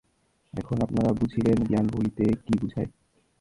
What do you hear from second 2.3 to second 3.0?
কি বুঝায়।